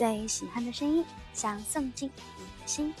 [0.00, 2.94] 最喜欢的声音，想送进你的心。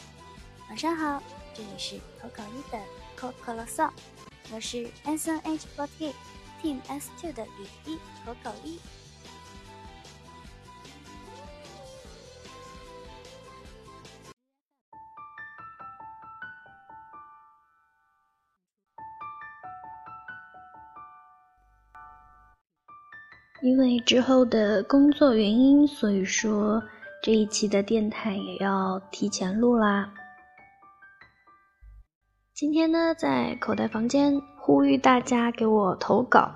[0.68, 1.22] 晚上好，
[1.54, 2.78] 这里是口口一的
[3.16, 3.90] 口口啰嗦，
[4.52, 6.12] 我是 S N H forty
[6.62, 8.78] Team S two 的雨一口口一。
[23.62, 26.82] 因为之后的工作原因，所以说
[27.22, 30.10] 这一期的电台也要提前录啦。
[32.54, 36.50] 今天呢，在口袋房间呼吁大家给我投稿，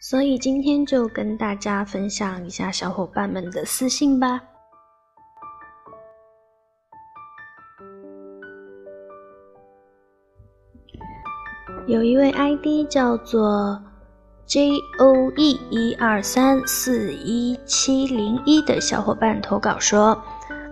[0.00, 4.40] 所以今天就跟大家分享一下小伙伴们的私信吧。
[11.86, 13.80] 有一位 ID 叫做。
[14.50, 20.20] J O E 一二三四一七零一的小伙伴投稿说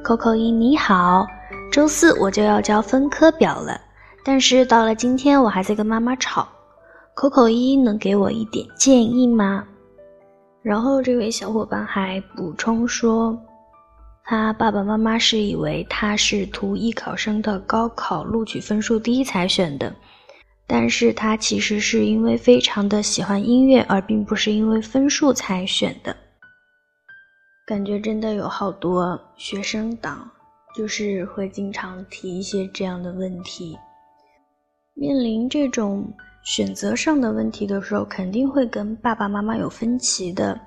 [0.02, 1.24] ：“Coco 一你好，
[1.70, 3.80] 周四我就要交分科表了，
[4.24, 6.48] 但是到了今天我还在跟妈妈吵
[7.14, 9.62] ，Coco 一能给我一点建议吗？”
[10.60, 13.40] 然后这位小伙伴还补充说，
[14.24, 19.94] 他爸爸妈妈是以为他是图艺考生的高考录取分数低才选的。
[20.70, 26.14] 但是他其实是因为非常的喜欢音乐，而并不是因为分数才选的。
[27.66, 30.30] 感觉真的有好多学生党，
[30.76, 33.78] 就是会经常提一些这样的问题。
[34.94, 36.06] 面临这种
[36.44, 40.60] 选择上的问题的时候，肯定会跟爸爸妈妈有分歧的。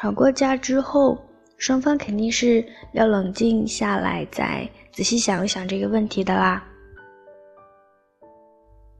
[0.00, 1.18] 吵过架之后，
[1.58, 6.64] 双方肯定是要冷静下来，再仔细想一想这个问题的啦。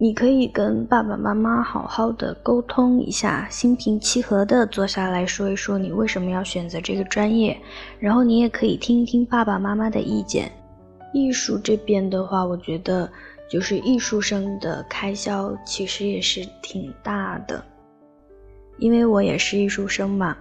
[0.05, 7.59] 你可以跟爸爸妈妈好好的沟通一下，心平气和的坐下来说一说你为什么要选择这个专业，
[7.98, 10.53] 然后你也可以听一听爸爸妈妈的意见。
[11.14, 13.11] 艺术这边的话，我觉得
[13.51, 17.64] 就是艺术生的开销其实也是挺大的，
[18.77, 20.37] 因为我也是艺术生嘛，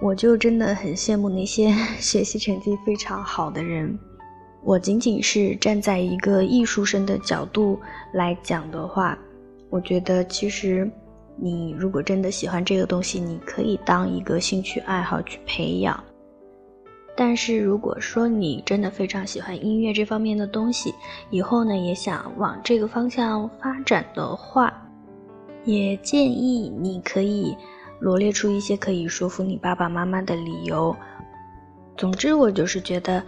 [0.00, 1.70] 我就真的很羡慕那些
[2.00, 3.98] 学习成绩非常好的人。
[4.62, 7.80] 我仅仅是站在一个艺术生的角度
[8.12, 9.18] 来讲的话，
[9.70, 10.88] 我觉得其实
[11.36, 16.04] 你如果真的喜欢这个东西，你可以当一个兴趣爱好去培养。
[17.16, 20.94] 但是如果说你真的非常喜欢音乐这方面的东西，
[21.30, 24.72] 以后呢也想往这个方向发展的话，
[25.64, 27.56] 也建议你可以
[27.98, 30.94] 罗列出一些可以说服你爸爸妈妈的理由。
[31.96, 33.24] 总之，我就是觉得。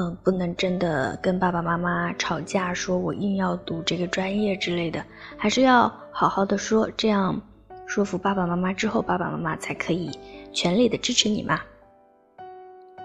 [0.00, 5.04] 嗯，不能真的跟爸爸妈妈吵架，说我硬要读这个专业之类的，
[5.36, 7.40] 还是要好好的说，这样
[7.84, 10.08] 说服爸爸妈妈之后，爸爸妈妈才可以
[10.52, 11.58] 全力的支持你嘛。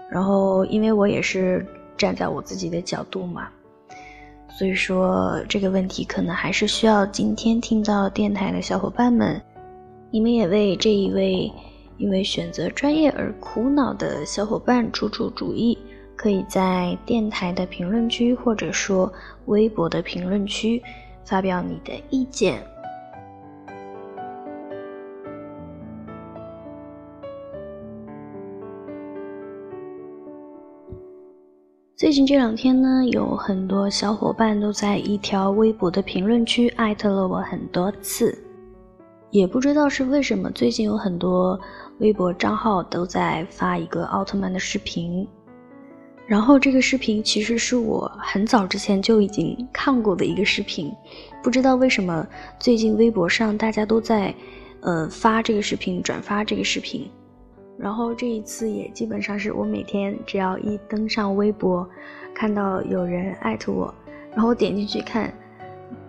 [0.08, 1.66] 然后，因为我也是
[1.96, 3.48] 站在我自己的角度嘛，
[4.48, 9.42] 所以说这个问题可能还是需要今天听到电台的小伙伴们，
[10.12, 11.52] 你们也为这一位
[11.98, 15.76] 因为选择专业而苦恼的小伙伴出出主意。
[16.16, 19.12] 可以在电台的评论区，或者说
[19.46, 20.82] 微博的评论区
[21.24, 22.62] 发表你的意见。
[31.96, 38.36] 最近这两天呢，有很多小伙伴都在一条微博的评论区艾特了我很多次，
[39.30, 41.58] 也不知道是为什么，最近有很多
[42.00, 45.26] 微博账号都在发一个奥特曼的视频。
[46.26, 50.90] 然后这个视频其实是我很早之前就已经看过的一个视频，
[51.42, 52.26] 不知道为什么
[52.58, 54.34] 最近微博上大家都在，
[54.80, 57.10] 呃发这个视频，转发这个视频，
[57.76, 61.86] 然后这一次也基本上是我每天只要一登上微博，
[62.34, 63.92] 看到有人艾特我，
[64.32, 65.30] 然后我点进去看，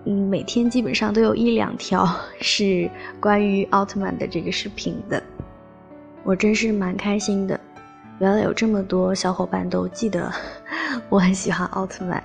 [0.06, 2.08] 嗯，每天基本上都有一两条
[2.40, 2.90] 是
[3.20, 5.22] 关于奥特曼的这个视频的，
[6.24, 7.60] 我真是蛮开心的。
[8.20, 10.32] 原来有这么多小伙伴都记得
[11.10, 12.24] 我很喜欢奥特曼，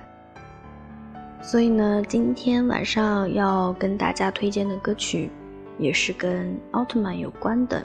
[1.41, 5.29] 所以呢，今天晚上要跟大家推荐的歌曲
[5.77, 7.83] 也是跟奥特曼有关的。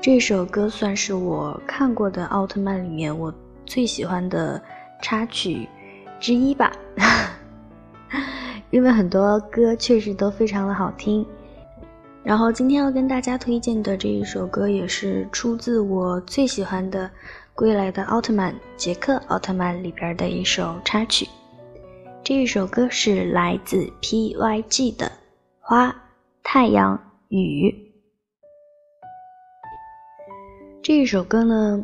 [0.00, 3.32] 这首歌算是我看过的奥特曼里面我
[3.64, 4.60] 最喜欢的
[5.00, 5.68] 插曲
[6.18, 6.72] 之一吧，
[8.70, 11.24] 因为很多歌确实都非常的好听。
[12.26, 17.06] 然后今天要跟大家推荐的这一首歌，也是出自我最喜欢的
[17.54, 21.24] 《归来的奥特曼》杰克奥特曼里边的一首插曲。
[22.24, 25.06] 这一首歌是来自 PYG 的
[25.60, 25.94] 《花、
[26.42, 27.70] 太阳、雨》。
[30.82, 31.80] 这一首歌呢，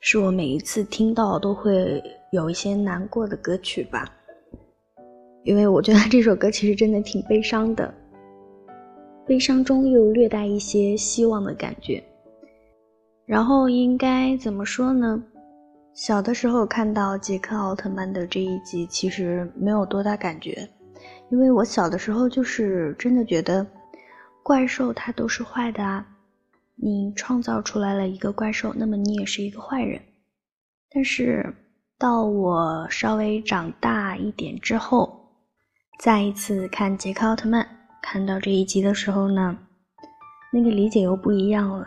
[0.00, 2.02] 是我每一次听到都会
[2.32, 4.04] 有一些难过的歌曲吧，
[5.44, 7.94] 因为我觉得这首歌其实真的挺悲伤的，
[9.30, 12.02] 悲伤中又略带一些希望的感觉。
[13.24, 15.22] 然后应该怎么说呢？
[15.94, 20.68] 小的时候看到杰克奥特曼的这一集，其实没有多大感觉，
[21.30, 23.64] 因为我小的时候就是真的觉得
[24.42, 26.04] 怪兽它都是坏的啊。
[26.74, 30.02] 你创造出来了一个怪兽，那么你也是一个坏人。
[30.92, 31.54] 但是
[31.96, 35.20] 到我稍微长大一点之后，
[36.00, 37.64] 再一次看杰克奥特曼，
[38.02, 39.56] 看到这一集的时候呢，
[40.52, 41.86] 那个理解又不一样了。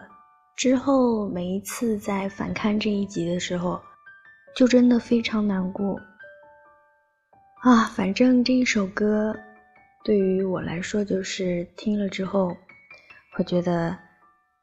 [0.56, 3.82] 之后每一次在反看这一集的时候，
[4.56, 6.00] 就真的非常难过
[7.62, 7.86] 啊。
[7.86, 9.36] 反正这一首歌
[10.04, 12.56] 对于我来说，就是听了之后
[13.34, 13.98] 会觉得。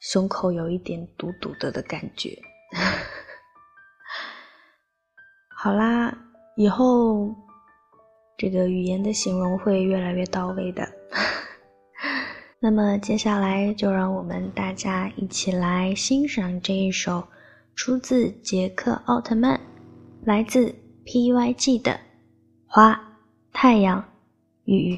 [0.03, 2.31] 胸口有一点堵堵的的感觉。
[5.55, 6.17] 好啦，
[6.56, 7.35] 以后
[8.38, 10.91] 这个语言的形容会越来越到位的。
[12.62, 17.26] 那么接下来就让我们大家一起来欣赏这一首
[17.74, 19.58] 出自杰克奥特曼、
[20.24, 20.74] 来自
[21.06, 21.92] PYG 的
[22.66, 23.00] 《花、
[23.50, 24.04] 太阳、
[24.66, 24.94] 雨》。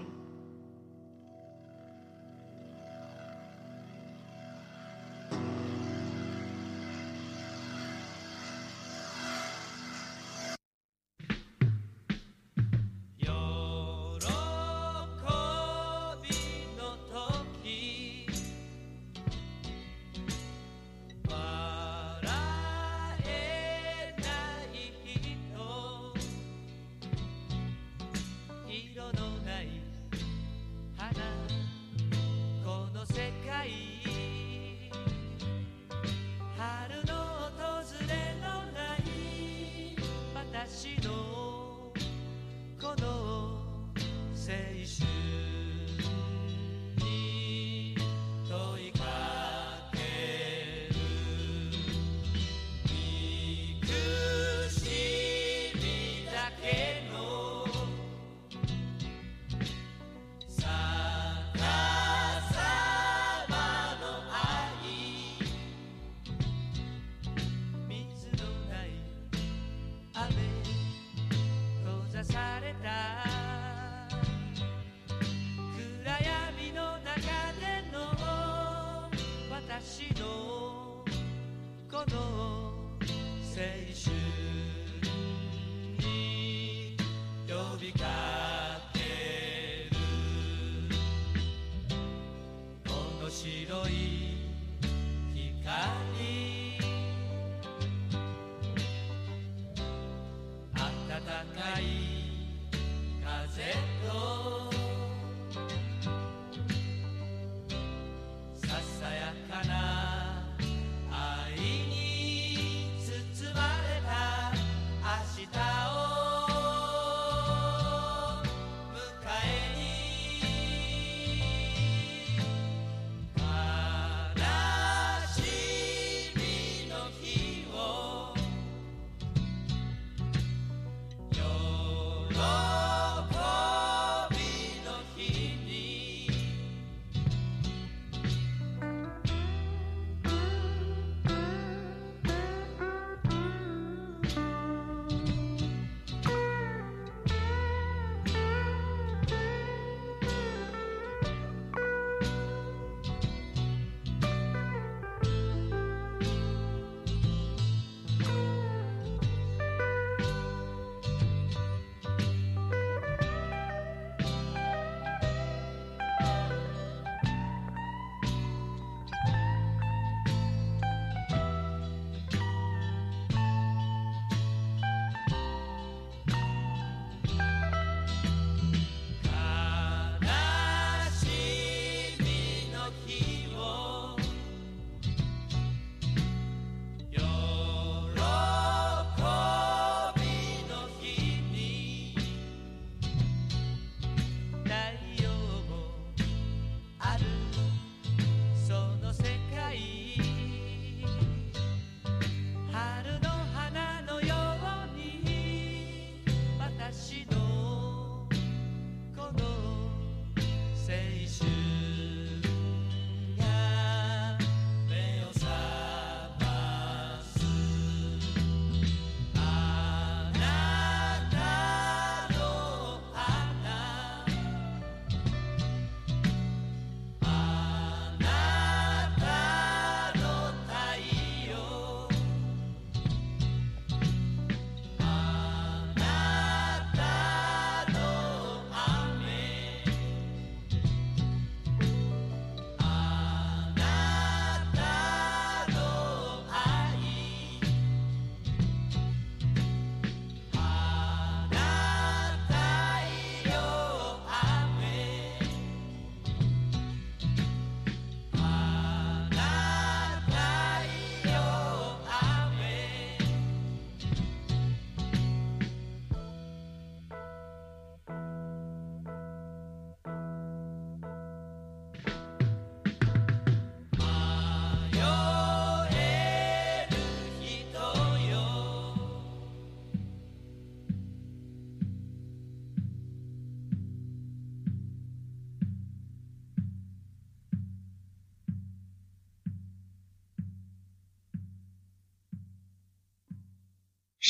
[103.54, 104.71] progetto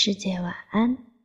[0.04, 1.11] 世界晚安。